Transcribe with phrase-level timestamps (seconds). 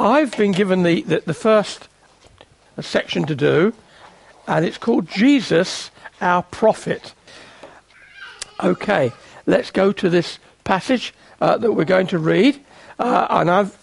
[0.00, 1.86] I've been given the, the, the first
[2.80, 3.74] section to do,
[4.48, 5.90] and it's called Jesus,
[6.22, 7.12] our prophet.
[8.64, 9.12] Okay,
[9.44, 12.58] let's go to this passage uh, that we're going to read.
[12.98, 13.78] Uh, and I've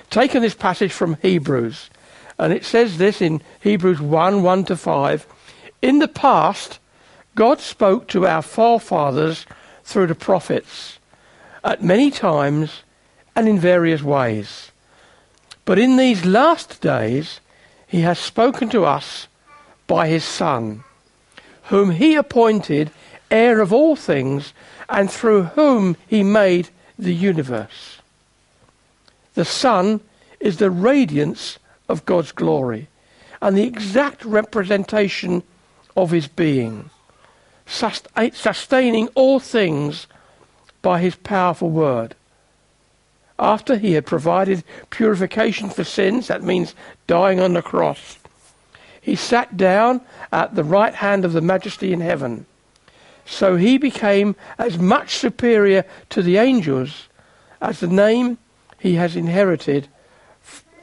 [0.10, 1.90] taken this passage from Hebrews.
[2.38, 5.26] And it says this in Hebrews 1 1 to 5.
[5.82, 6.78] In the past,
[7.34, 9.46] God spoke to our forefathers
[9.82, 11.00] through the prophets
[11.64, 12.84] at many times
[13.34, 14.70] and in various ways.
[15.66, 17.40] But in these last days,
[17.86, 19.26] he has spoken to us
[19.86, 20.84] by his Son,
[21.64, 22.90] whom he appointed
[23.30, 24.54] heir of all things,
[24.88, 27.98] and through whom he made the universe.
[29.34, 30.00] The Son
[30.38, 31.58] is the radiance
[31.88, 32.86] of God's glory
[33.42, 35.42] and the exact representation
[35.96, 36.90] of his being,
[37.66, 40.06] sustaining all things
[40.80, 42.14] by his powerful word
[43.38, 46.74] after he had provided purification for sins, that means
[47.06, 48.18] dying on the cross,
[49.00, 50.00] he sat down
[50.32, 52.46] at the right hand of the majesty in heaven.
[53.24, 57.08] So he became as much superior to the angels
[57.60, 58.38] as the name
[58.78, 59.88] he has inherited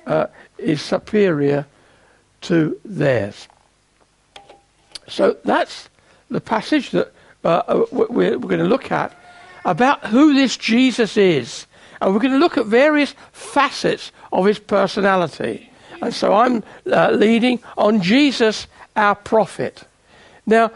[0.06, 1.66] uh, is superior
[2.42, 3.48] to theirs.
[5.08, 5.90] So that's
[6.30, 7.14] the passage that
[7.44, 9.18] uh, we're, we're going to look at
[9.66, 11.66] about who this Jesus is
[12.04, 15.72] and we're going to look at various facets of his personality.
[16.02, 19.86] And so I'm uh, leading on Jesus, our prophet.
[20.46, 20.72] Now,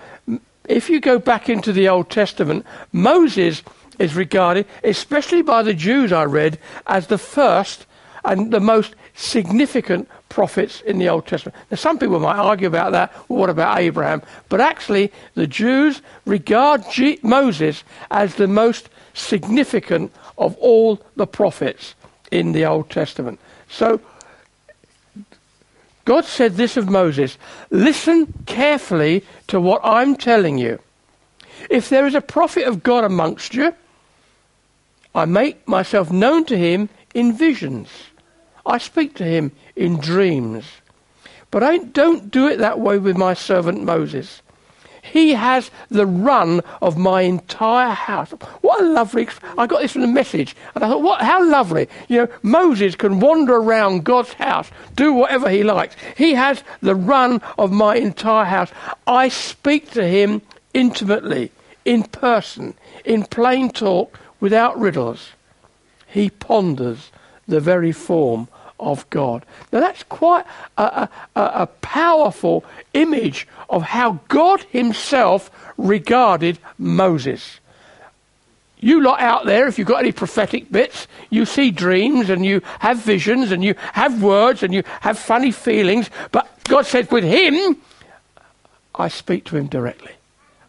[0.70, 3.62] if you go back into the Old Testament, Moses
[4.00, 7.86] is regarded, especially by the Jews I read, as the first
[8.24, 11.58] and the most significant prophets in the Old Testament.
[11.70, 13.14] Now, some people might argue about that.
[13.28, 14.22] Well, what about Abraham?
[14.48, 21.96] But actually, the Jews regard G- Moses as the most significant of all the prophets
[22.32, 23.40] in the Old Testament.
[23.70, 24.00] So,
[26.06, 27.38] God said this of Moses
[27.70, 30.80] Listen carefully to what I'm telling you.
[31.70, 33.74] If there is a prophet of God amongst you,
[35.14, 37.90] I make myself known to him in visions.
[38.66, 40.66] I speak to him in dreams.
[41.50, 44.42] But I don't do it that way with my servant Moses.
[45.12, 48.32] He has the run of my entire house.
[48.62, 49.28] What a lovely!
[49.58, 51.22] I got this from the message, and I thought, what?
[51.22, 51.88] How lovely!
[52.08, 55.96] You know, Moses can wander around God's house, do whatever he likes.
[56.16, 58.72] He has the run of my entire house.
[59.06, 60.42] I speak to him
[60.74, 61.52] intimately,
[61.86, 62.74] in person,
[63.06, 65.32] in plain talk, without riddles.
[66.08, 67.12] He ponders
[67.48, 68.48] the very form
[68.80, 69.46] of God.
[69.72, 70.46] Now that's quite
[70.78, 77.60] a, a, a, powerful image of how God Himself regarded Moses.
[78.80, 82.62] You lot out there, if you've got any prophetic bits, you see dreams and you
[82.80, 87.24] have visions and you have words and you have funny feelings, but God said, with
[87.24, 87.78] him,
[88.94, 90.14] I speak to him directly.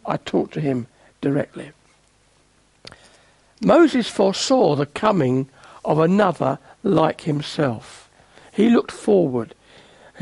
[0.06, 0.86] I talk to him
[1.20, 1.72] directly.
[3.60, 5.48] Moses foresaw the coming
[5.84, 8.08] of another like himself.
[8.52, 9.54] He looked forward.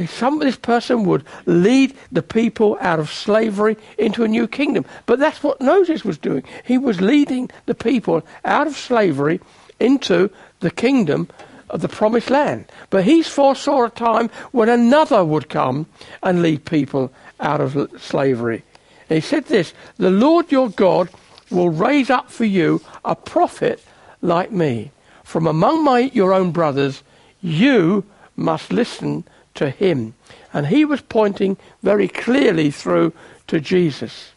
[0.07, 4.85] Some this person would lead the people out of slavery into a new kingdom.
[5.07, 6.43] But that's what Moses was doing.
[6.65, 9.41] He was leading the people out of slavery
[9.81, 10.31] into
[10.61, 11.29] the kingdom
[11.71, 12.67] of the promised land.
[12.91, 15.87] But he foresaw a time when another would come
[16.23, 18.65] and lead people out of slavery.
[19.09, 21.09] And he said this The Lord your God
[21.51, 23.83] will raise up for you a prophet
[24.21, 24.91] like me.
[25.27, 27.03] From among my, your own brothers,
[27.43, 28.05] you
[28.37, 30.15] must listen to him.
[30.53, 33.13] And he was pointing very clearly through
[33.49, 34.31] to Jesus.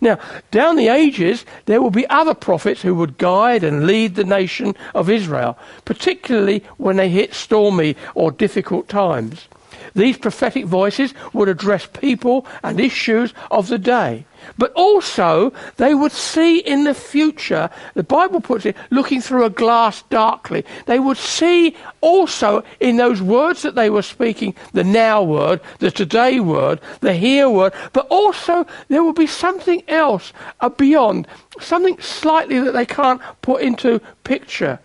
[0.00, 0.20] Now,
[0.52, 4.76] down the ages, there will be other prophets who would guide and lead the nation
[4.94, 9.48] of Israel, particularly when they hit stormy or difficult times.
[9.96, 14.26] These prophetic voices would address people and issues of the day.
[14.58, 19.50] But also, they would see in the future, the Bible puts it, looking through a
[19.50, 20.66] glass darkly.
[20.84, 25.90] They would see also in those words that they were speaking, the now word, the
[25.90, 31.26] today word, the here word, but also there will be something else uh, beyond,
[31.58, 34.78] something slightly that they can't put into picture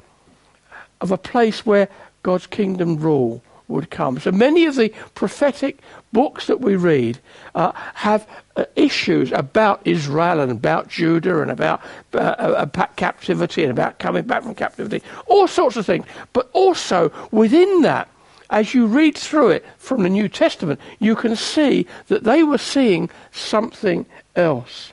[1.02, 1.90] of a place where
[2.24, 4.20] God's kingdom rule would come.
[4.20, 5.80] So many of the prophetic
[6.14, 7.20] books that we read
[7.56, 11.82] uh, have uh, issues about Israel and about Judah and about,
[12.14, 16.06] uh, about uh, captivity and about coming back from captivity, all sorts of things.
[16.34, 18.10] But also within that,
[18.50, 22.58] as you read through it from the New Testament, you can see that they were
[22.58, 24.91] seeing something else.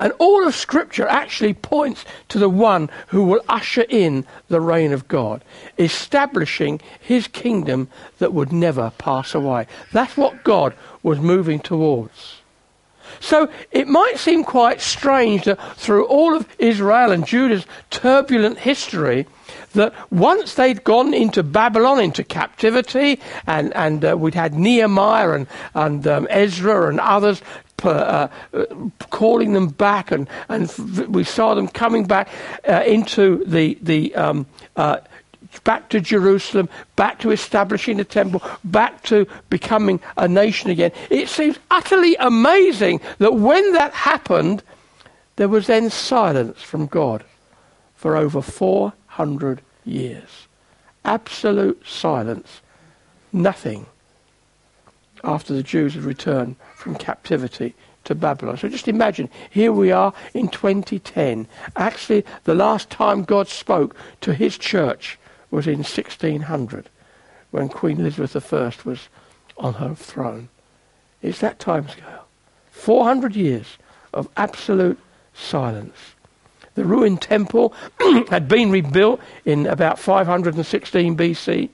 [0.00, 4.92] And all of Scripture actually points to the one who will usher in the reign
[4.92, 5.44] of God,
[5.78, 7.88] establishing his kingdom
[8.18, 9.66] that would never pass away.
[9.92, 12.39] That's what God was moving towards.
[13.18, 19.26] So it might seem quite strange that through all of Israel and Judah's turbulent history,
[19.72, 25.46] that once they'd gone into Babylon, into captivity, and, and uh, we'd had Nehemiah and,
[25.74, 27.42] and um, Ezra and others
[27.84, 28.64] uh, uh,
[29.10, 30.70] calling them back, and, and
[31.08, 32.28] we saw them coming back
[32.68, 34.46] uh, into the, the um,
[34.76, 34.98] uh,
[35.58, 40.92] back to Jerusalem, back to establishing the temple, back to becoming a nation again.
[41.10, 44.62] It seems utterly amazing that when that happened,
[45.36, 47.24] there was then silence from God
[47.96, 50.46] for over 400 years.
[51.04, 52.60] Absolute silence.
[53.32, 53.86] Nothing
[55.22, 57.74] after the Jews had returned from captivity
[58.04, 58.56] to Babylon.
[58.56, 61.46] So just imagine, here we are in 2010.
[61.76, 65.18] Actually, the last time God spoke to his church
[65.50, 66.88] was in 1600
[67.50, 69.08] when Queen Elizabeth I was
[69.56, 70.48] on her throne.
[71.22, 72.26] It's that time scale.
[72.70, 73.78] 400 years
[74.12, 74.98] of absolute
[75.34, 75.96] silence.
[76.74, 77.74] The ruined temple
[78.30, 81.68] had been rebuilt in about 516 BC,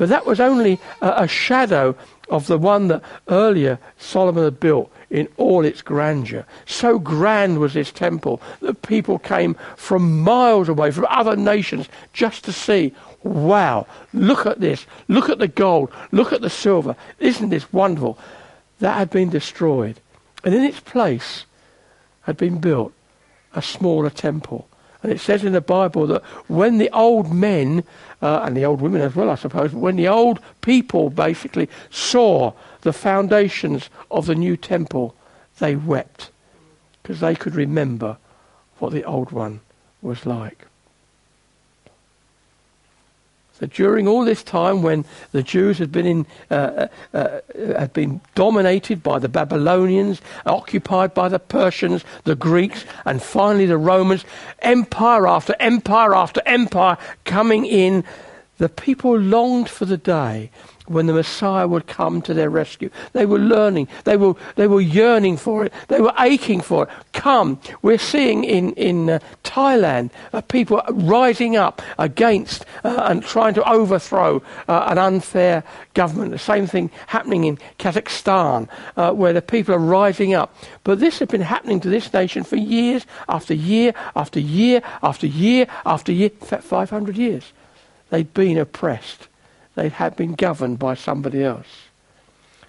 [0.00, 1.94] but that was only a, a shadow
[2.30, 6.46] of the one that earlier Solomon had built in all its grandeur.
[6.64, 12.44] So grand was this temple that people came from miles away, from other nations, just
[12.44, 14.86] to see wow, look at this.
[15.08, 15.92] Look at the gold.
[16.12, 16.96] Look at the silver.
[17.18, 18.18] Isn't this wonderful?
[18.78, 20.00] That had been destroyed.
[20.42, 21.44] And in its place
[22.22, 22.94] had been built
[23.52, 24.66] a smaller temple.
[25.02, 27.84] And it says in the Bible that when the old men,
[28.20, 32.52] uh, and the old women as well, I suppose, when the old people basically saw
[32.82, 35.14] the foundations of the new temple,
[35.58, 36.30] they wept
[37.02, 38.18] because they could remember
[38.78, 39.60] what the old one
[40.02, 40.66] was like
[43.60, 47.40] that during all this time when the Jews had been, in, uh, uh, uh,
[47.78, 53.78] had been dominated by the Babylonians, occupied by the Persians, the Greeks, and finally the
[53.78, 54.24] Romans,
[54.60, 58.02] empire after empire after empire coming in,
[58.58, 60.50] the people longed for the day
[60.90, 62.90] when the Messiah would come to their rescue.
[63.12, 66.90] They were learning, they were, they were yearning for it, they were aching for it.
[67.12, 73.54] Come, we're seeing in, in uh, Thailand uh, people rising up against uh, and trying
[73.54, 75.62] to overthrow uh, an unfair
[75.94, 76.32] government.
[76.32, 80.56] The same thing happening in Kazakhstan, uh, where the people are rising up.
[80.82, 85.28] But this has been happening to this nation for years after year after year after
[85.28, 87.52] year after year, in fact, 500 years.
[88.10, 89.28] They'd been oppressed
[89.74, 91.66] they had been governed by somebody else.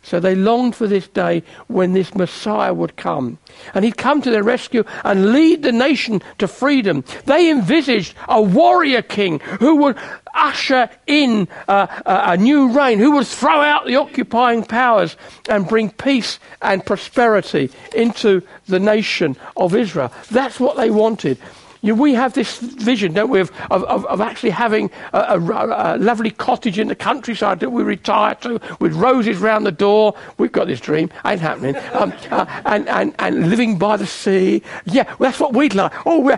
[0.03, 3.37] So they longed for this day when this Messiah would come.
[3.75, 7.03] And he'd come to their rescue and lead the nation to freedom.
[7.25, 9.97] They envisaged a warrior king who would
[10.33, 15.15] usher in uh, a new reign, who would throw out the occupying powers
[15.47, 20.11] and bring peace and prosperity into the nation of Israel.
[20.31, 21.37] That's what they wanted.
[21.83, 25.97] You we have this vision, don't we, of, of, of actually having a, a, a,
[25.97, 30.15] lovely cottage in the countryside that we retire to with roses round the door.
[30.37, 31.75] We've got this dream, ain't happening.
[31.93, 34.61] Um, uh, and, and, and living by the sea.
[34.85, 35.91] Yeah, well, that's what we'd like.
[36.05, 36.37] Oh,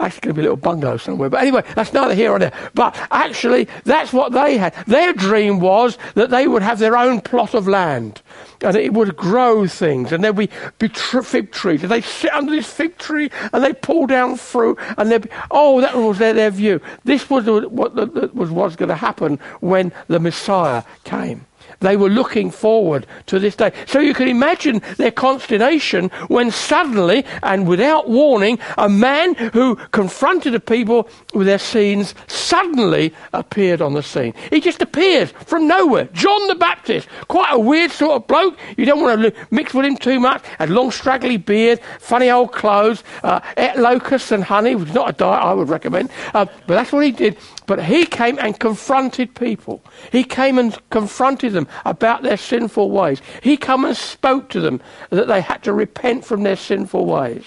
[0.00, 1.28] actually going to be a little bungalow somewhere.
[1.28, 2.70] But anyway, that's neither here nor there.
[2.74, 4.74] But actually, that's what they had.
[4.86, 8.22] Their dream was that they would have their own plot of land
[8.62, 12.32] and it would grow things, and there'd be, be tr- fig trees, and they'd sit
[12.32, 16.18] under this fig tree, and they'd pull down fruit, and they'd be, oh, that was
[16.18, 16.80] their, their view.
[17.04, 21.46] This was what was going to happen when the Messiah came.
[21.80, 23.72] They were looking forward to this day.
[23.86, 30.52] So you can imagine their consternation when suddenly and without warning, a man who confronted
[30.52, 34.34] the people with their sins suddenly appeared on the scene.
[34.50, 36.04] He just appears from nowhere.
[36.12, 38.58] John the Baptist, quite a weird sort of bloke.
[38.76, 40.44] You don't want to mix with him too much.
[40.58, 45.10] Had long straggly beard, funny old clothes, uh, ate locusts and honey, which is not
[45.10, 46.10] a diet I would recommend.
[46.34, 47.38] Uh, but that's what he did.
[47.70, 49.80] But he came and confronted people.
[50.10, 53.22] He came and confronted them about their sinful ways.
[53.44, 57.44] He came and spoke to them that they had to repent from their sinful ways.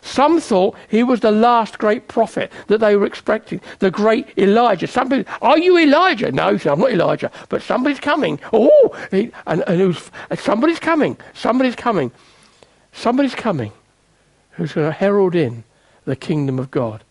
[0.00, 4.86] Some thought he was the last great prophet that they were expecting, the great Elijah.
[4.86, 6.32] Some people, are you Elijah?
[6.32, 8.40] No, said, I'm not Elijah, but somebody's coming.
[8.54, 11.18] Oh, he, and, and was, somebody's coming.
[11.34, 12.12] Somebody's coming.
[12.94, 13.72] Somebody's coming
[14.52, 15.64] who's going to herald in
[16.06, 17.04] the kingdom of God.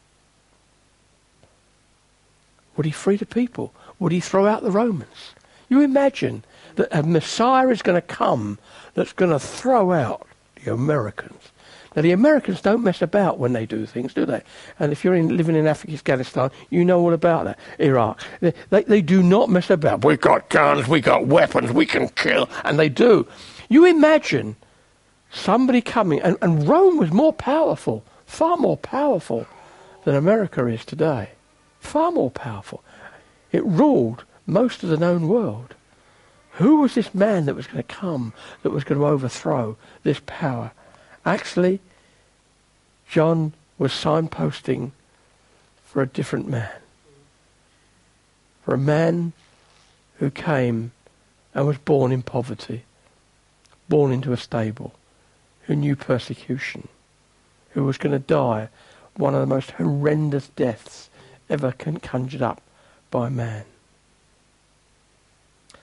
[2.80, 3.74] Would he free the people?
[4.00, 5.34] Would he throw out the Romans?
[5.68, 6.46] You imagine
[6.76, 8.58] that a Messiah is going to come
[8.94, 10.26] that's going to throw out
[10.64, 11.52] the Americans.
[11.94, 14.44] Now, the Americans don't mess about when they do things, do they?
[14.80, 17.60] And if you're in, living in Afghanistan, you know all about that.
[17.80, 18.22] Iraq.
[18.40, 20.06] They, they, they do not mess about.
[20.06, 22.50] We've got guns, we've got weapons, we can kill.
[22.64, 23.28] And they do.
[23.68, 24.56] You imagine
[25.32, 29.48] somebody coming, and, and Rome was more powerful, far more powerful
[30.06, 31.32] than America is today.
[31.80, 32.84] Far more powerful.
[33.52, 35.76] It ruled most of the known world.
[36.54, 38.34] Who was this man that was going to come,
[38.64, 40.72] that was going to overthrow this power?
[41.26, 41.80] Actually,
[43.10, 44.92] John was signposting
[45.86, 46.70] for a different man.
[48.64, 49.34] For a man
[50.18, 50.92] who came
[51.56, 52.84] and was born in poverty,
[53.88, 54.94] born into a stable,
[55.64, 56.88] who knew persecution,
[57.72, 58.70] who was going to die
[59.16, 61.09] one of the most horrendous deaths
[61.50, 62.62] ever can conjured up
[63.12, 63.66] by man.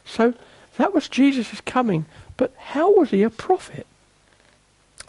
[0.04, 0.35] So
[0.76, 2.06] that was Jesus' coming,
[2.37, 3.87] but how was he a prophet?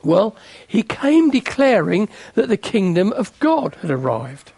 [0.03, 0.35] Well,
[0.67, 4.51] he came declaring that the kingdom of God had arrived.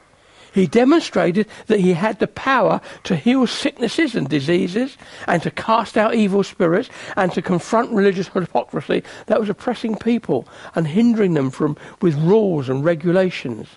[0.54, 5.96] He demonstrated that he had the power to heal sicknesses and diseases and to cast
[5.96, 11.52] out evil spirits and to confront religious hypocrisy that was oppressing people and hindering them
[11.52, 13.68] from with rules and regulations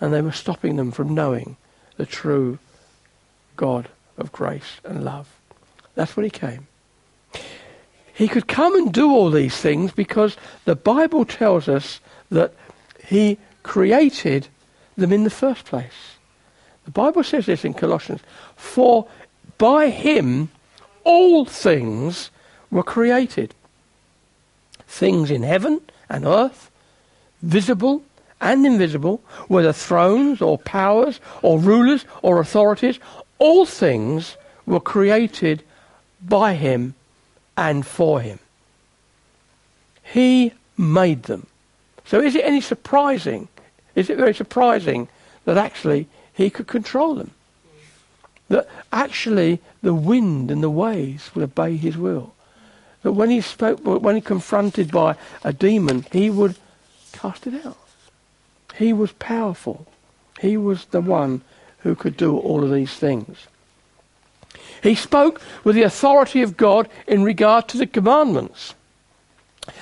[0.00, 1.56] and they were stopping them from knowing
[1.96, 2.58] the true
[3.56, 5.28] God of grace and love.
[5.94, 6.66] That's what he came.
[8.14, 12.54] He could come and do all these things because the Bible tells us that
[13.06, 14.48] he created
[14.96, 16.16] them in the first place.
[16.84, 18.20] The Bible says this in Colossians
[18.56, 19.06] For
[19.58, 20.50] by him
[21.04, 22.30] all things
[22.70, 23.54] were created
[24.86, 25.80] things in heaven
[26.10, 26.70] and earth,
[27.40, 28.02] visible
[28.42, 32.98] and invisible, whether thrones or powers or rulers or authorities,
[33.38, 35.62] all things were created
[36.20, 36.94] by him
[37.56, 38.38] and for him.
[40.02, 41.46] He made them.
[42.04, 43.48] So is it any surprising?
[43.94, 45.08] Is it very surprising
[45.44, 47.30] that actually he could control them?
[48.48, 52.34] That actually the wind and the waves would obey his will?
[53.02, 56.56] That when he spoke, when he confronted by a demon, he would
[57.12, 57.78] cast it out?
[58.76, 59.86] He was powerful.
[60.40, 61.42] He was the one
[61.80, 63.46] who could do all of these things.
[64.82, 68.74] He spoke with the authority of God in regard to the commandments.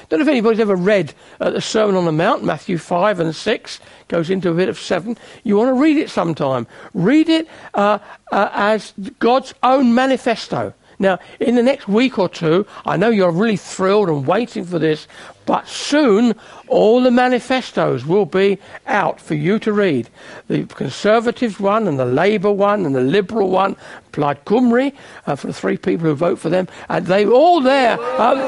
[0.09, 3.35] Don't know if anybody's ever read uh, the Sermon on the Mount, Matthew 5 and
[3.35, 5.17] 6, goes into a bit of 7.
[5.43, 6.67] You want to read it sometime.
[6.93, 7.99] Read it uh,
[8.31, 10.75] uh, as God's own manifesto.
[11.01, 14.79] Now, in the next week or two, I know you're really thrilled and waiting for
[14.79, 15.09] this,
[15.47, 16.35] but soon
[16.69, 20.11] all the manifestos will be out for you to read.
[20.49, 23.77] The Conservative one and the Labour one and the Liberal one,
[24.13, 24.93] Plaid Cymru,
[25.27, 27.99] uh, for the three people who vote for them, and they're all there.
[28.21, 28.39] Um,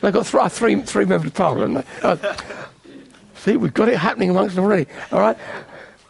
[0.00, 1.86] they've got th- three, three members of parliament.
[2.02, 2.16] Uh,
[3.36, 4.90] see, we've got it happening amongst them already.
[5.12, 5.38] All right.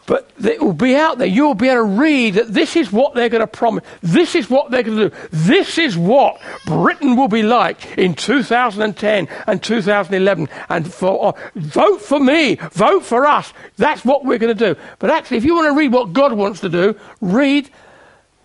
[0.09, 1.27] But it will be out there.
[1.27, 3.83] You'll be able to read that this is what they're going to promise.
[4.01, 5.15] This is what they're going to do.
[5.29, 10.49] This is what Britain will be like in 2010 and 2011.
[10.67, 12.55] And for, uh, vote for me.
[12.71, 13.53] Vote for us.
[13.77, 14.81] That's what we're going to do.
[14.97, 17.69] But actually, if you want to read what God wants to do, read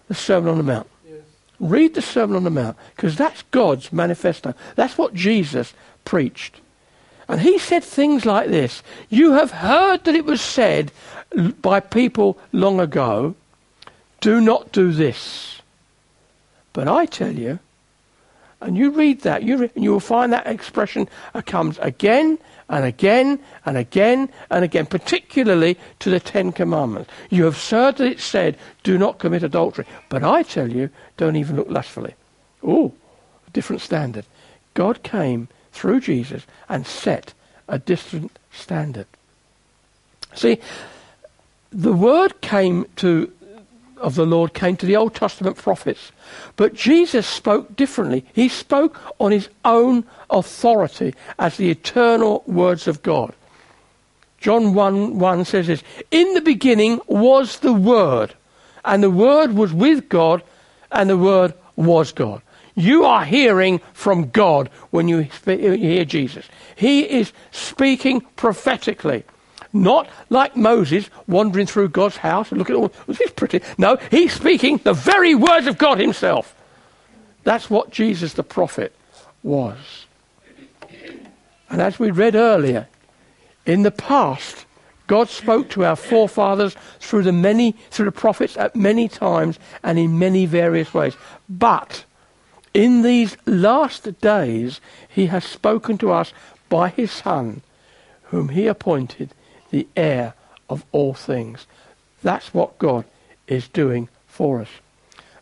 [0.08, 0.86] the Sermon on the Mount.
[1.08, 1.22] Yes.
[1.60, 4.52] Read the Sermon on the Mount because that's God's manifesto.
[4.76, 5.72] That's what Jesus
[6.04, 6.60] preached.
[7.28, 10.92] And he said things like this You have heard that it was said
[11.60, 13.34] by people long ago,
[14.20, 15.60] do not do this.
[16.72, 17.58] But I tell you,
[18.60, 22.38] and you read that, you, re- and you will find that expression uh, comes again
[22.68, 27.10] and again and again and again, particularly to the Ten Commandments.
[27.30, 29.84] You have heard that it said, do not commit adultery.
[30.08, 32.14] But I tell you, don't even look lustfully.
[32.62, 32.92] Oh,
[33.46, 34.24] a different standard.
[34.72, 37.34] God came through Jesus and set
[37.68, 39.06] a different standard.
[40.34, 40.58] See,
[41.70, 43.30] the word came to
[43.98, 46.12] of the Lord came to the Old Testament prophets.
[46.56, 48.24] But Jesus spoke differently.
[48.34, 53.34] He spoke on his own authority as the eternal words of God.
[54.38, 58.34] John 1 1 says this In the beginning was the Word,
[58.84, 60.42] and the Word was with God,
[60.92, 62.42] and the Word was God.
[62.74, 66.46] You are hearing from God when uh, you hear Jesus.
[66.74, 69.24] He is speaking prophetically.
[69.72, 73.60] Not like Moses wandering through God's house and looking at all, was this pretty?
[73.76, 76.54] No, he's speaking the very words of God himself.
[77.42, 78.94] That's what Jesus the prophet
[79.42, 80.06] was.
[81.68, 82.88] And as we read earlier,
[83.66, 84.64] in the past,
[85.06, 89.98] God spoke to our forefathers through the many through the prophets at many times and
[89.98, 91.16] in many various ways.
[91.48, 92.04] But
[92.74, 96.32] in these last days he has spoken to us
[96.68, 97.62] by his son
[98.24, 99.30] whom he appointed
[99.70, 100.34] the heir
[100.68, 101.66] of all things.
[102.22, 103.04] That's what God
[103.46, 104.68] is doing for us.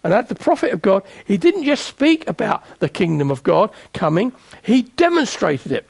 [0.05, 3.71] And as the prophet of God, he didn't just speak about the kingdom of God
[3.95, 5.89] coming, he demonstrated it.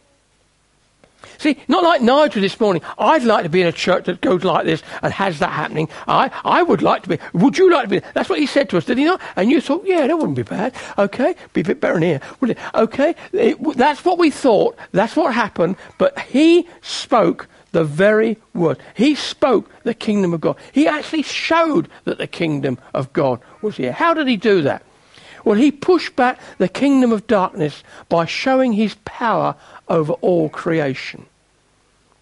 [1.39, 2.83] See, not like Nigel this morning.
[2.99, 5.89] I'd like to be in a church that goes like this and has that happening.
[6.07, 7.19] I, I would like to be.
[7.33, 8.07] Would you like to be?
[8.15, 9.21] That's what he said to us, did he not?
[9.37, 10.75] And you thought, yeah, that wouldn't be bad.
[10.99, 12.59] Okay, be a bit better in here, would it?
[12.75, 14.77] Okay, it, that's what we thought.
[14.93, 15.77] That's what happened.
[15.99, 18.79] But he spoke the very word.
[18.95, 20.57] He spoke the kingdom of God.
[20.73, 23.93] He actually showed that the kingdom of God was here.
[23.93, 24.85] How did he do that?
[25.45, 29.57] Well, he pushed back the kingdom of darkness by showing his power
[29.93, 31.27] over all creation.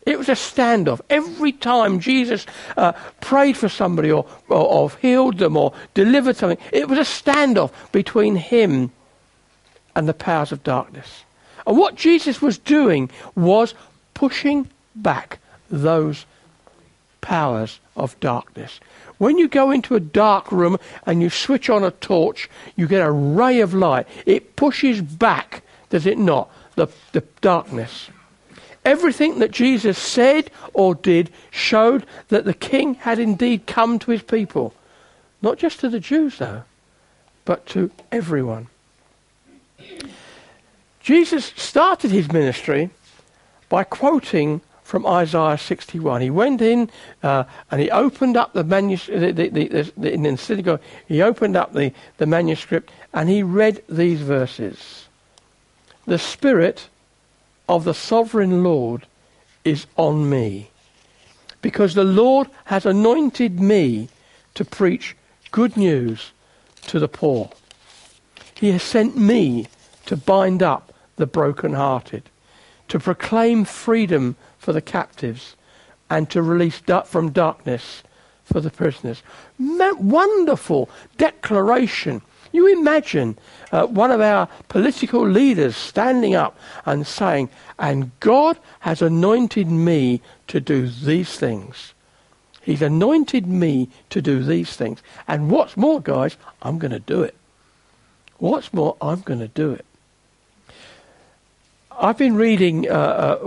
[0.05, 1.01] It was a standoff.
[1.09, 2.45] Every time Jesus
[2.77, 7.03] uh, prayed for somebody or, or, or healed them or delivered something, it was a
[7.03, 8.91] standoff between him
[9.95, 11.25] and the powers of darkness.
[11.67, 13.75] And what Jesus was doing was
[14.15, 15.39] pushing back
[15.71, 16.27] those
[17.21, 18.81] powers of darkness.
[19.19, 23.07] When you go into a dark room and you switch on a torch, you get
[23.07, 24.09] a ray of light.
[24.27, 26.51] It pushes back, does it not,
[26.81, 28.09] the, the darkness.
[28.85, 34.23] Everything that Jesus said or did showed that the king had indeed come to his
[34.23, 34.73] people.
[35.43, 36.63] Not just to the Jews, though,
[37.45, 38.69] but to everyone.
[41.01, 42.89] Jesus started his ministry
[43.69, 46.23] by quoting from Isaiah 61.
[46.23, 46.91] He went in
[47.23, 51.57] uh, and he opened up the manuscript, the, the, the, in the synagogue, he opened
[51.57, 55.07] up the, the manuscript and he read these verses.
[56.11, 56.89] The Spirit
[57.69, 59.07] of the sovereign Lord
[59.65, 60.71] is on me,
[61.63, 64.09] because the Lord has anointed me
[64.55, 65.15] to preach
[65.53, 66.33] good news
[66.89, 67.51] to the poor.
[68.55, 69.69] He has sent me
[70.07, 72.25] to bind up the brokenhearted,
[72.89, 75.55] to proclaim freedom for the captives,
[76.11, 78.03] and to release from darkness
[78.43, 79.23] for the prisoners.
[79.61, 83.39] Wonderful declaration you imagine
[83.73, 90.21] uh, one of our political leaders standing up and saying, And God has anointed me
[90.49, 91.95] to do these things.
[92.63, 95.03] He's anointed me to do these things.
[95.27, 97.35] And what's more, guys, I'm going to do it.
[98.39, 99.85] What's more, I'm going to do it.
[102.01, 103.39] I've been reading uh,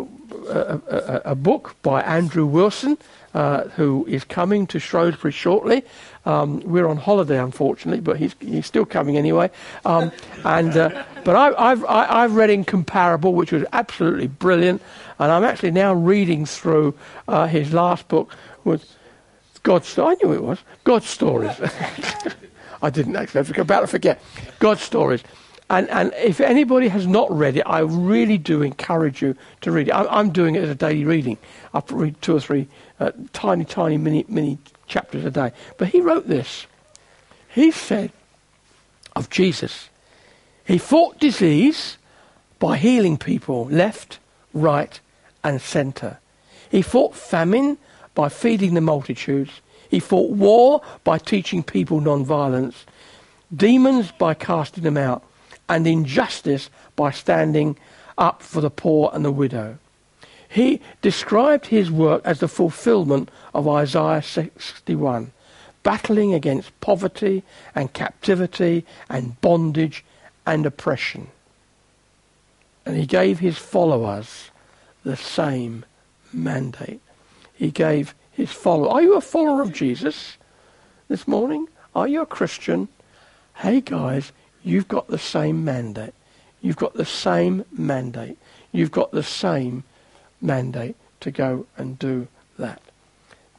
[0.47, 2.99] a, a, a, a, book by Andrew Wilson,
[3.33, 5.83] uh, who is coming to Shrewsbury shortly.
[6.23, 9.49] Um, we're on holiday, unfortunately, but he's, he's still coming anyway.
[9.85, 10.11] Um,
[10.45, 14.83] and, uh, but I, have I've read Incomparable, which was absolutely brilliant.
[15.17, 16.93] And I'm actually now reading through
[17.27, 18.95] uh, his last book, with
[19.63, 21.59] God's I knew it was God's Stories.
[22.83, 23.39] I didn't actually.
[23.39, 24.21] I was about to forget.
[24.59, 25.23] God's Stories.
[25.73, 29.87] And, and if anybody has not read it, I really do encourage you to read
[29.87, 29.91] it.
[29.91, 31.39] I, am doing it as a daily reading.
[31.73, 32.67] I read two or three
[32.99, 35.51] uh, tiny, tiny mini, mini chapters a day.
[35.79, 36.67] But he wrote this.
[37.49, 38.11] He said
[39.15, 39.89] of Jesus,
[40.63, 41.97] he fought disease
[42.59, 44.19] by healing people left,
[44.53, 44.99] right,
[45.43, 46.19] and centre.
[46.69, 47.79] He fought famine
[48.13, 49.61] by feeding the multitudes.
[49.89, 52.85] He fought war by teaching people non-violence,
[53.55, 55.23] demons by casting them out,
[55.69, 57.77] and injustice by standing
[58.17, 59.77] up for the poor and the widow.
[60.47, 65.31] He described his work as the fulfillment of Isaiah 61,
[65.81, 70.05] battling against poverty and captivity and bondage
[70.45, 71.27] and oppression.
[72.85, 74.51] And he gave his followers
[75.03, 75.85] the same
[76.31, 77.01] mandate.
[77.53, 78.89] He gave his follower.
[78.89, 80.37] Are you a follower of Jesus
[81.07, 81.67] this morning?
[81.95, 82.89] Are you a Christian?
[83.55, 84.31] Hey guys,
[84.63, 86.13] you've got the same mandate.
[86.61, 88.37] You've got the same mandate.
[88.71, 89.83] You've got the same
[90.41, 92.81] mandate to go and do that.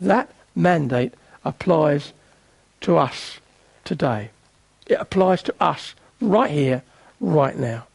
[0.00, 1.14] That mandate
[1.44, 2.12] applies
[2.82, 3.38] to us
[3.84, 4.30] today.
[4.86, 6.82] It applies to us right here,
[7.20, 7.86] right now.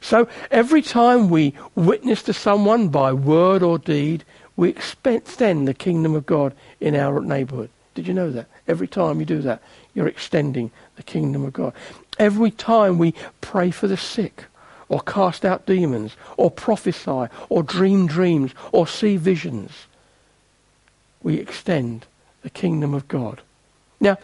[0.00, 4.24] So every time we witness to someone by word or deed,
[4.56, 7.70] we extend the kingdom of God in our neighborhood.
[7.94, 8.46] Did you know that?
[8.66, 9.62] Every time you do that,
[9.94, 11.72] you're extending the kingdom of God.
[12.18, 14.44] Every time we pray for the sick,
[14.90, 19.86] or cast out demons, or prophesy, or dream dreams, or see visions.
[21.22, 22.06] We extend
[22.42, 23.40] the kingdom of God.
[24.00, 24.18] Now,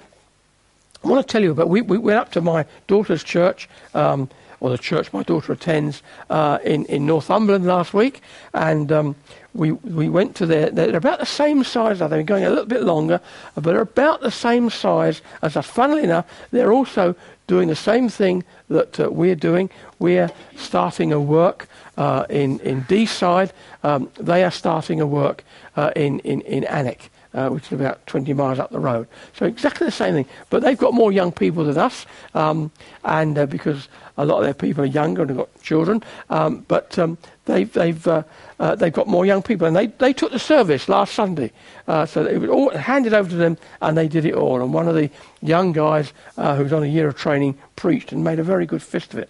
[1.02, 1.68] I want to tell you about.
[1.68, 6.02] We, we went up to my daughter's church, um, or the church my daughter attends
[6.30, 8.20] uh, in in Northumberland last week,
[8.52, 9.16] and um,
[9.54, 10.70] we we went to their.
[10.70, 11.98] They're about the same size.
[11.98, 13.20] They've been going a little bit longer,
[13.54, 15.66] but they're about the same size as us.
[15.66, 17.14] Funnily enough, they're also
[17.46, 19.70] doing the same thing that uh, we're doing.
[19.98, 23.50] We're starting a work uh, in, in Deeside.
[23.82, 25.44] Um, they are starting a work
[25.76, 27.10] uh, in, in, in Alnwick.
[27.34, 29.08] Uh, which is about 20 miles up the road.
[29.32, 30.26] So exactly the same thing.
[30.50, 32.70] But they've got more young people than us, um,
[33.04, 36.64] and uh, because a lot of their people are younger and have got children, um,
[36.68, 38.22] but um, they've, they've, uh,
[38.60, 39.66] uh, they've got more young people.
[39.66, 41.52] And they, they took the service last Sunday.
[41.88, 44.62] Uh, so it was all handed over to them, and they did it all.
[44.62, 45.10] And one of the
[45.42, 48.66] young guys uh, who was on a year of training preached and made a very
[48.66, 49.28] good fist of it.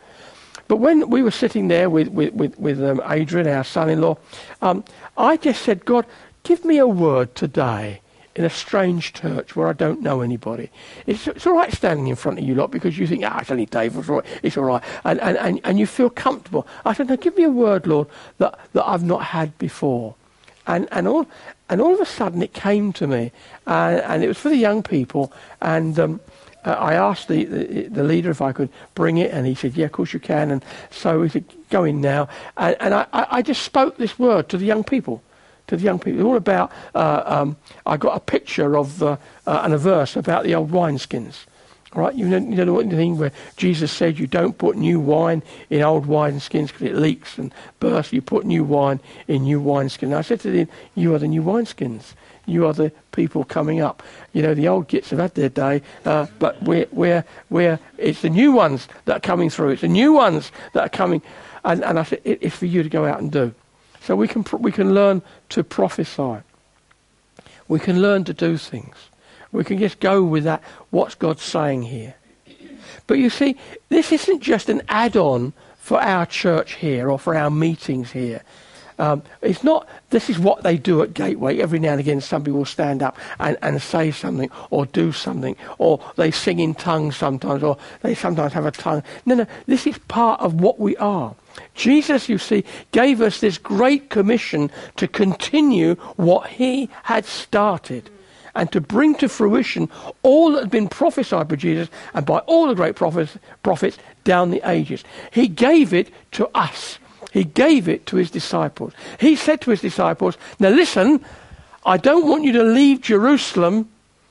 [0.69, 4.01] But when we were sitting there with, with, with, with um, Adrian, our son in
[4.01, 4.17] law,
[4.63, 4.85] um,
[5.17, 6.07] I just said, God,
[6.43, 8.01] give me a word today
[8.37, 10.71] in a strange church where I don't know anybody.
[11.07, 13.51] It's, it's all right standing in front of you lot because you think, ah, it's
[13.51, 14.83] only Dave, it's all right, it's all right.
[15.05, 16.67] And, and, and, and you feel comfortable.
[16.85, 20.17] I said, now give me a word, Lord, that, that I've not had before.
[20.67, 21.27] And, and, all,
[21.69, 23.31] and all of a sudden it came to me,
[23.67, 26.21] and, and it was for the young people, and um,
[26.65, 29.77] uh, I asked the, the, the, leader if I could bring it, and he said,
[29.77, 30.51] yeah, of course you can.
[30.51, 32.29] And so he said, go in now.
[32.57, 35.23] And, and I, I just spoke this word to the young people
[35.67, 36.21] to the young people.
[36.21, 40.17] It's all about, uh, um, I got a picture of the, uh, and a verse
[40.17, 41.47] about the old wineskins.
[41.95, 45.45] Right, you know, you know the thing where Jesus said you don't put new wine
[45.71, 48.13] in old wineskins because it leaks and bursts.
[48.13, 48.99] You put new wine
[49.29, 50.13] in new wineskins.
[50.13, 52.15] I said to them, you are the new wineskins.
[52.47, 54.03] You are the people coming up.
[54.33, 58.23] You know, the old gits have had their day, uh, but we're, we're, we're, it's
[58.23, 59.71] the new ones that are coming through.
[59.71, 61.23] It's the new ones that are coming.
[61.65, 63.55] And, and I said, it, it's for you to go out and do.
[64.05, 66.43] So we can, we can learn to prophesy.
[67.69, 68.97] We can learn to do things.
[69.51, 72.15] We can just go with that, what's God saying here?
[73.07, 73.57] But you see,
[73.89, 78.43] this isn't just an add on for our church here or for our meetings here.
[78.99, 81.59] Um, it's not, this is what they do at Gateway.
[81.61, 85.57] Every now and again, somebody will stand up and, and say something or do something,
[85.79, 89.03] or they sing in tongues sometimes, or they sometimes have a tongue.
[89.25, 91.35] No, no, this is part of what we are.
[91.75, 98.11] Jesus, you see, gave us this great commission to continue what he had started
[98.55, 99.89] and to bring to fruition
[100.23, 104.51] all that had been prophesied by Jesus and by all the great prophets, prophets down
[104.51, 105.05] the ages.
[105.33, 106.99] He gave it to us.
[107.33, 108.93] He gave it to his disciples.
[109.19, 111.25] He said to his disciples, Now listen,
[111.85, 113.89] I don't want you to leave Jerusalem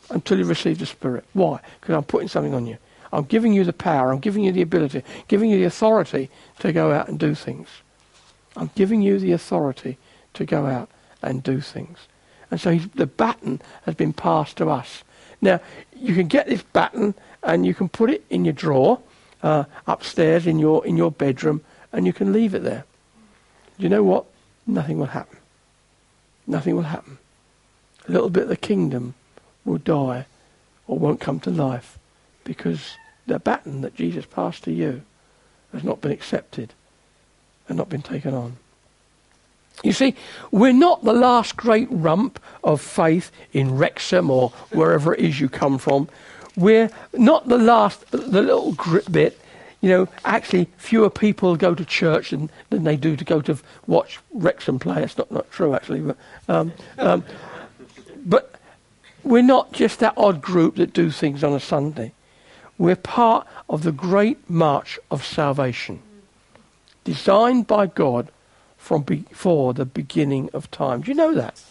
[0.10, 1.26] until you receive the Spirit.
[1.34, 1.60] Why?
[1.80, 2.78] Because I'm putting something on you.
[3.14, 4.12] I'm giving you the power.
[4.12, 7.70] I'm giving you the ability, giving you the authority to go out and do things.
[8.58, 10.00] I'm giving you the authority
[10.34, 10.90] to go out
[11.22, 12.00] and do things.
[12.50, 15.04] And so the baton has been passed to us.
[15.42, 15.62] Now,
[15.96, 19.00] you can get this baton and you can put it in your drawer
[19.44, 22.86] uh, upstairs in your, in your bedroom and you can leave it there
[23.78, 24.26] Do you know what?
[24.66, 25.38] Nothing will happen.
[26.48, 27.20] Nothing will happen.
[28.08, 29.14] A little bit of the kingdom
[29.66, 30.26] will die
[30.88, 32.00] or won't come to life
[32.44, 35.02] because the baton that Jesus passed to you
[35.72, 36.74] has not been accepted
[37.68, 38.58] and not been taken on.
[39.84, 40.16] You see,
[40.52, 45.50] we're not the last great rump of faith in Wrexham or wherever it is you
[45.50, 46.10] come from.
[46.56, 49.40] We're not the last, the little grit bit
[49.84, 53.58] you know, actually fewer people go to church than, than they do to go to
[53.86, 55.02] watch Wrexham play.
[55.02, 56.00] That's not, not true, actually.
[56.00, 57.26] But, um, um,
[58.26, 58.56] but
[59.24, 62.14] we're not just that odd group that do things on a Sunday.
[62.78, 66.02] We're part of the great march of salvation,
[67.04, 68.30] designed by God
[68.78, 71.02] from before the beginning of time.
[71.02, 71.62] Do you know that?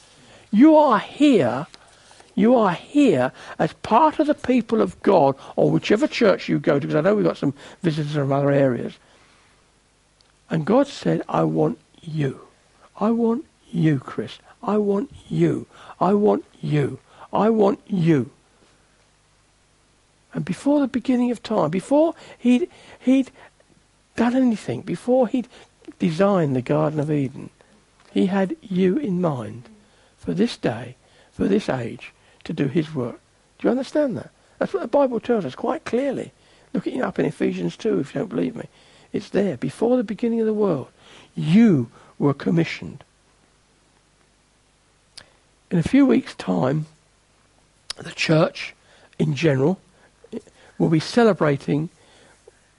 [0.51, 1.67] You are here
[2.35, 6.79] you are here as part of the people of God, or whichever church you go
[6.79, 8.95] to, because I know we've got some visitors from other areas.
[10.49, 12.41] And God said, I want you.
[12.99, 14.39] I want you, Chris.
[14.63, 15.67] I want you.
[16.01, 16.99] I want you.
[17.33, 18.31] I want you.
[20.35, 22.69] And before the beginning of time, before he'd,
[23.01, 23.31] he'd
[24.17, 25.49] done anything, before he'd
[25.99, 27.51] designed the Garden of Eden,
[28.13, 29.69] he had you in mind
[30.19, 30.97] for this day,
[31.33, 32.13] for this age,
[32.45, 33.21] to do his work.
[33.59, 34.31] Do you understand that?
[34.59, 36.33] That's what the Bible tells us quite clearly.
[36.73, 38.69] Look it up in Ephesians 2 if you don't believe me.
[39.13, 39.57] It's there.
[39.57, 40.89] Before the beginning of the world,
[41.35, 43.05] you were commissioned.
[45.71, 46.87] In a few weeks' time,
[47.97, 48.75] the church
[49.19, 49.79] in general
[50.79, 51.91] will be celebrating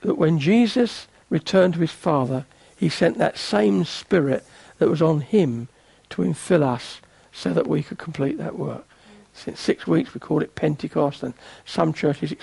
[0.01, 4.45] that when Jesus returned to his Father, he sent that same Spirit
[4.77, 5.67] that was on him
[6.09, 7.01] to infill us
[7.31, 8.85] so that we could complete that work
[9.33, 10.13] since six weeks.
[10.13, 11.33] We call it Pentecost, and
[11.65, 12.33] some churches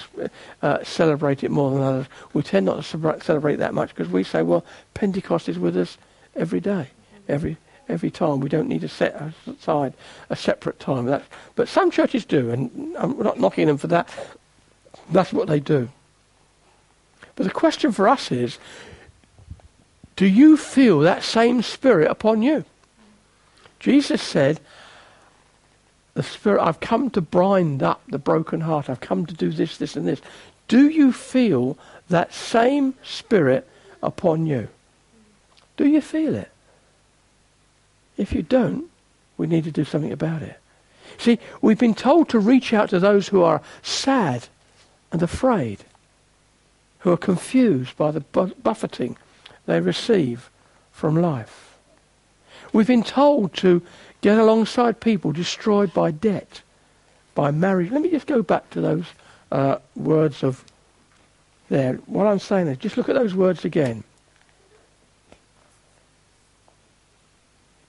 [0.62, 2.06] uh, celebrate it more than others.
[2.32, 5.96] We tend not to celebrate that much because we say, well, Pentecost is with us
[6.34, 6.88] every day,
[7.28, 7.56] every
[7.88, 8.40] every time.
[8.40, 9.94] We don't need to set aside
[10.28, 11.22] a separate time.
[11.54, 14.08] But some churches do, and I'm not knocking them for that.
[15.10, 15.88] That's what they do.
[17.36, 18.58] But the question for us is
[20.16, 22.64] do you feel that same spirit upon you?
[23.78, 24.60] Jesus said,
[26.12, 28.90] The Spirit, I've come to bind up the broken heart.
[28.90, 30.20] I've come to do this, this, and this.
[30.68, 31.78] Do you feel
[32.10, 33.66] that same spirit
[34.02, 34.68] upon you?
[35.78, 36.50] Do you feel it?
[38.18, 38.84] If you don't,
[39.38, 40.60] we need to do something about it.
[41.16, 44.48] See, we've been told to reach out to those who are sad
[45.12, 45.84] and afraid,
[47.00, 49.16] who are confused by the buffeting
[49.66, 50.50] they receive
[50.92, 51.76] from life.
[52.72, 53.82] We've been told to
[54.20, 56.62] get alongside people destroyed by debt,
[57.34, 57.90] by marriage.
[57.90, 59.06] Let me just go back to those
[59.50, 60.64] uh, words of
[61.68, 61.94] there.
[62.06, 64.04] What I'm saying is, just look at those words again.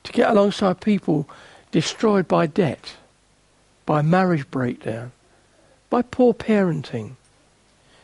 [0.04, 1.30] To get alongside people
[1.72, 2.96] destroyed by debt,
[3.86, 5.12] by marriage breakdown,
[5.91, 7.12] by poor parenting,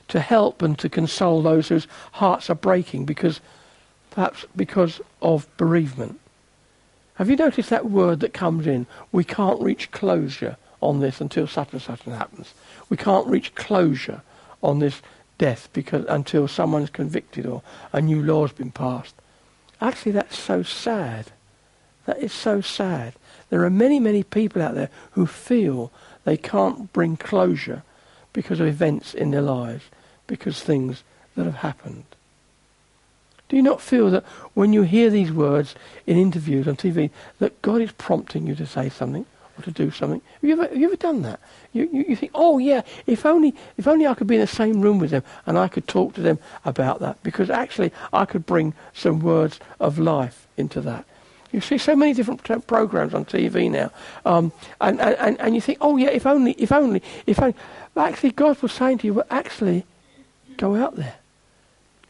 [0.10, 3.42] to help and to console those whose hearts are breaking because
[4.12, 6.20] perhaps because of bereavement.
[7.16, 8.86] Have you noticed that word that comes in?
[9.12, 12.54] We can't reach closure on this until such and such happens.
[12.90, 14.22] We can't reach closure
[14.62, 15.02] on this
[15.38, 19.16] death because until someone's convicted or a new law's been passed.
[19.82, 21.32] Actually, that's so sad.
[22.06, 23.14] That is so sad.
[23.50, 25.92] There are many, many people out there who feel
[26.28, 27.84] they can't bring closure
[28.34, 29.86] because of events in their lives,
[30.28, 31.02] because things
[31.38, 32.04] that have happened.
[33.48, 35.74] Do you not feel that when you hear these words
[36.06, 39.26] in interviews on TV, that God is prompting you to say something
[39.58, 40.22] or to do something?
[40.42, 41.40] Have you ever, have you ever done that?
[41.72, 44.48] You, you, you think, oh yeah, if only, if only I could be in the
[44.48, 48.26] same room with them and I could talk to them about that, because actually I
[48.26, 51.06] could bring some words of life into that.
[51.52, 53.92] You see so many different t- programs on TV now,
[54.26, 57.56] um, and, and, and you think, oh yeah, if only, if only, if only.
[57.96, 59.86] Actually, God was saying to you, well, actually,
[60.58, 61.16] go out there,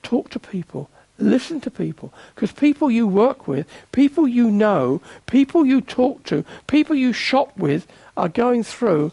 [0.04, 2.14] talk to people, Listen to people.
[2.36, 7.58] Because people you work with, people you know, people you talk to, people you shop
[7.58, 9.12] with are going through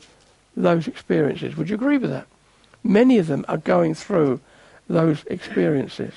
[0.56, 1.56] those experiences.
[1.56, 2.26] Would you agree with that?
[2.82, 4.40] Many of them are going through
[4.88, 6.12] those experiences.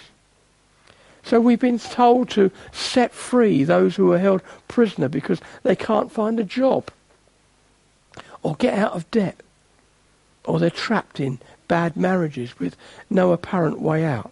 [1.28, 6.10] So we've been told to set free those who are held prisoner because they can't
[6.10, 6.90] find a job
[8.42, 9.42] or get out of debt
[10.46, 12.78] or they're trapped in bad marriages with
[13.10, 14.32] no apparent way out.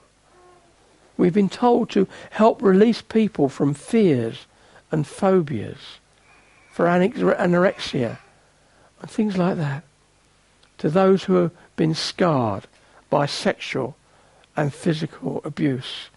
[1.17, 4.45] We've been told to help release people from fears
[4.89, 5.99] and phobias,
[6.71, 8.19] for anorexia,
[9.01, 9.83] and things like that.
[10.77, 12.67] To those who have been scarred
[13.09, 13.97] by sexual
[14.55, 16.07] and physical abuse.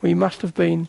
[0.00, 0.88] We must have been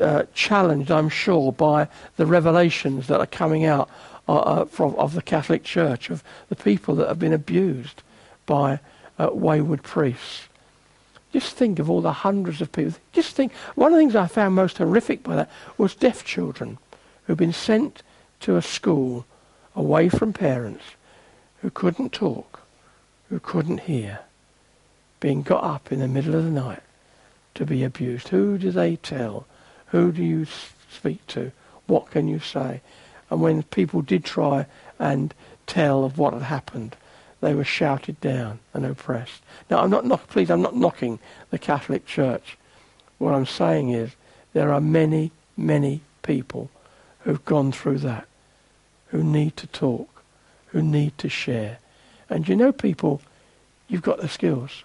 [0.00, 3.90] uh, challenged, I'm sure, by the revelations that are coming out
[4.28, 8.02] uh, uh from of the Catholic Church of the people that have been abused
[8.46, 8.80] by
[9.18, 10.48] uh, wayward priests.
[11.32, 12.94] Just think of all the hundreds of people.
[13.12, 16.78] Just think, one of the things I found most horrific by that was deaf children
[17.26, 18.02] who'd been sent
[18.40, 19.26] to a school
[19.76, 20.84] away from parents
[21.60, 22.60] who couldn't talk,
[23.28, 24.20] who couldn't hear,
[25.20, 26.82] being got up in the middle of the night
[27.58, 28.28] to be abused.
[28.28, 29.44] Who do they tell?
[29.86, 30.46] Who do you
[30.90, 31.50] speak to?
[31.86, 32.80] What can you say?
[33.30, 34.66] And when people did try
[34.98, 35.34] and
[35.66, 36.96] tell of what had happened,
[37.40, 39.42] they were shouted down and oppressed.
[39.68, 41.18] Now, I'm not, knock, please, I'm not knocking
[41.50, 42.56] the Catholic Church.
[43.18, 44.12] What I'm saying is
[44.52, 46.70] there are many, many people
[47.20, 48.28] who've gone through that,
[49.08, 50.22] who need to talk,
[50.68, 51.78] who need to share.
[52.30, 53.20] And you know, people,
[53.88, 54.84] you've got the skills.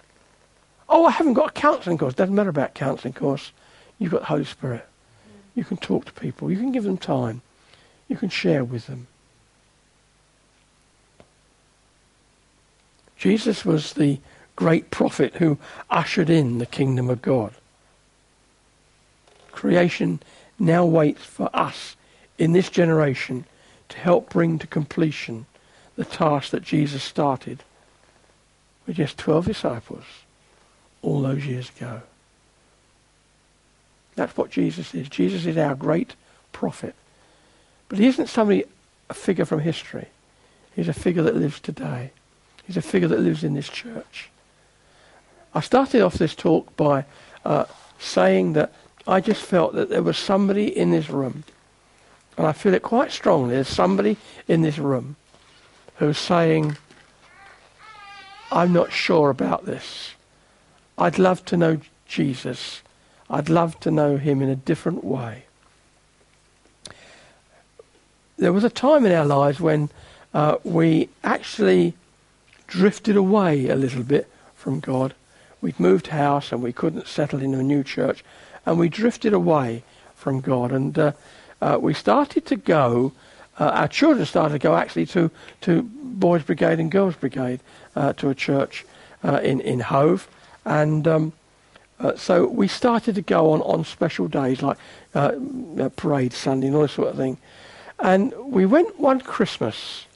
[0.96, 2.14] Oh, I haven't got a counselling course.
[2.14, 3.50] Doesn't matter about counselling course.
[3.98, 4.86] You've got the Holy Spirit.
[5.56, 6.52] You can talk to people.
[6.52, 7.42] You can give them time.
[8.06, 9.08] You can share with them.
[13.16, 14.20] Jesus was the
[14.54, 15.58] great prophet who
[15.90, 17.54] ushered in the kingdom of God.
[19.50, 20.20] Creation
[20.60, 21.96] now waits for us
[22.38, 23.46] in this generation
[23.88, 25.46] to help bring to completion
[25.96, 27.64] the task that Jesus started
[28.86, 30.04] with just 12 disciples
[31.04, 32.02] all those years ago.
[34.16, 35.08] That's what Jesus is.
[35.08, 36.14] Jesus is our great
[36.52, 36.94] prophet.
[37.88, 38.64] But he isn't somebody,
[39.10, 40.08] a figure from history.
[40.74, 42.10] He's a figure that lives today.
[42.66, 44.30] He's a figure that lives in this church.
[45.54, 47.04] I started off this talk by
[47.44, 47.66] uh,
[47.98, 48.72] saying that
[49.06, 51.44] I just felt that there was somebody in this room,
[52.38, 53.54] and I feel it quite strongly.
[53.54, 54.16] There's somebody
[54.48, 55.16] in this room
[55.96, 56.76] who's saying,
[58.50, 60.13] I'm not sure about this.
[60.96, 62.82] I'd love to know Jesus.
[63.28, 65.44] I'd love to know him in a different way.
[68.36, 69.90] There was a time in our lives when
[70.32, 71.94] uh, we actually
[72.66, 75.14] drifted away a little bit from God.
[75.60, 78.22] we'd moved house and we couldn't settle in a new church,
[78.66, 79.82] and we drifted away
[80.14, 80.72] from God.
[80.72, 81.12] And uh,
[81.60, 83.12] uh, we started to go,
[83.58, 85.30] uh, our children started to go actually to,
[85.62, 87.60] to Boys Brigade and Girls Brigade,
[87.96, 88.84] uh, to a church
[89.22, 90.28] uh, in, in Hove.
[90.64, 91.32] And um,
[92.00, 94.78] uh, so we started to go on, on special days like
[95.96, 97.38] parade Sunday and all this sort of thing.
[98.00, 100.06] And we went one Christmas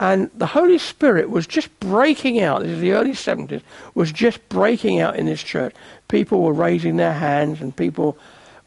[0.00, 2.62] and the Holy Spirit was just breaking out.
[2.62, 3.62] This is the early 70s,
[3.94, 5.74] was just breaking out in this church.
[6.06, 8.16] People were raising their hands and people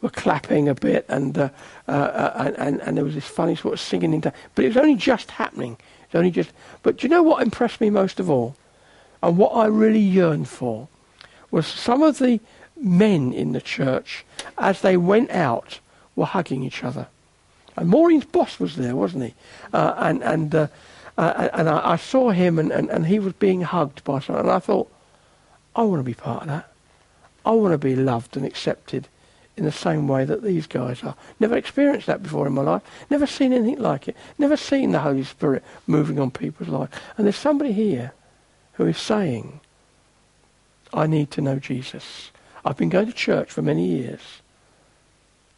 [0.02, 1.48] were clapping a bit, and, uh,
[1.88, 4.12] uh, uh and, and, there was this funny sort of singing.
[4.12, 5.74] Into, but it was only just happening.
[5.74, 6.50] It was only just.
[6.82, 8.56] But do you know what impressed me most of all?
[9.22, 10.88] And what I really yearned for
[11.52, 12.40] was some of the
[12.76, 14.24] men in the church,
[14.58, 15.78] as they went out,
[16.16, 17.06] were hugging each other.
[17.76, 19.34] And Maureen's boss was there, wasn't he?
[19.72, 20.66] Uh, and and uh,
[21.16, 24.46] uh, and I, I, saw him, and, and, and he was being hugged by someone,
[24.46, 24.90] and I thought,
[25.76, 26.72] I want to be part of that.
[27.44, 29.08] I want to be loved and accepted
[29.56, 31.14] in the same way that these guys are.
[31.38, 32.82] Never experienced that before in my life.
[33.10, 34.16] Never seen anything like it.
[34.38, 36.92] Never seen the Holy Spirit moving on people's lives.
[37.16, 38.12] And there's somebody here
[38.74, 39.60] who is saying,
[40.92, 42.30] I need to know Jesus.
[42.64, 44.42] I've been going to church for many years,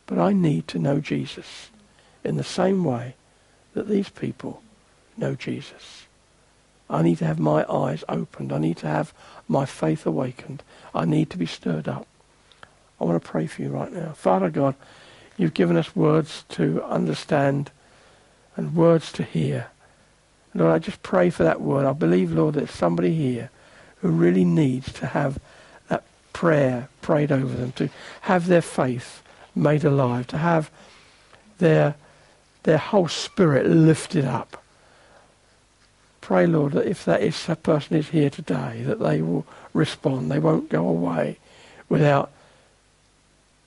[0.07, 1.71] but I need to know Jesus
[2.23, 3.15] in the same way
[3.75, 4.63] that these people
[5.17, 6.07] know Jesus.
[6.89, 8.53] I need to have my eyes opened.
[8.53, 9.13] I need to have
[9.49, 10.63] my faith awakened.
[10.95, 12.07] I need to be stirred up.
[13.01, 14.13] I want to pray for you right now.
[14.13, 14.75] Father God,
[15.37, 17.71] you've given us words to understand
[18.57, 19.69] and words to hear.
[20.55, 21.85] Lord, I just pray for that word.
[21.85, 23.51] I believe, Lord, that somebody here
[24.05, 25.41] who really need to have
[25.89, 27.89] that prayer prayed over them, to
[28.21, 29.23] have their faith
[29.57, 30.71] made alive, to have
[31.57, 31.95] their,
[32.65, 34.63] their whole spirit lifted up
[36.25, 40.31] pray, Lord, that if that is a person is here today, that they will respond.
[40.31, 41.37] They won't go away
[41.91, 42.31] without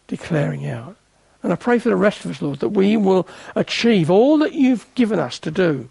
[0.08, 0.96] declaring out.
[1.44, 4.54] And I pray for the rest of us, Lord, that we will achieve all that
[4.54, 5.88] you've given us to do,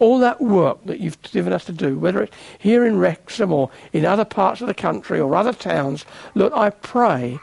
[0.00, 3.70] all that work that you've given us to do, whether it's here in Wrexham or
[3.92, 6.04] in other parts of the country or other towns.
[6.34, 7.38] Lord, I pray,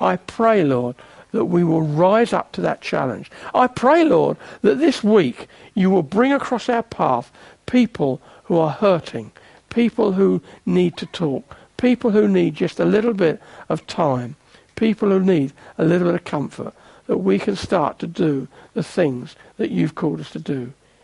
[0.00, 0.96] I pray, Lord,
[1.30, 3.30] that we will rise up to that challenge.
[3.54, 7.30] I pray, Lord, that this week you will bring across our path
[7.66, 9.30] people who are hurting,
[9.70, 14.34] people who need to talk, people who need just a little bit of time,
[14.74, 16.74] people who need a little bit of comfort,
[17.06, 20.72] that we can start to do the things that you've called us to do